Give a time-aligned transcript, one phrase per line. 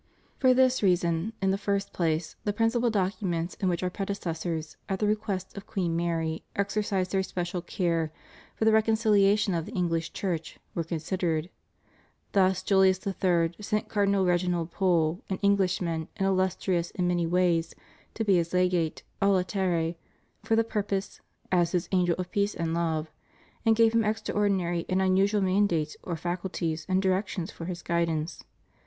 [0.39, 4.97] For this reason, in the first place, the principal documents in which Our predecessors, at
[4.97, 8.11] the request of Queen Mary, exercised their special care
[8.55, 11.51] for the reconciliation of the Enghsh Church, were considered.
[12.31, 13.53] Thus Juhus III.
[13.61, 17.75] sent Cardinal Reginald Pole, an Englishman, and illustrious in many ways,
[18.15, 19.97] to be his Legate a latere
[20.41, 21.21] for the purpose,
[21.51, 23.11] as hit angel of peace and love,"
[23.67, 28.43] and gave him extraordinary and unusual mandates or faculties and direction for his guidance.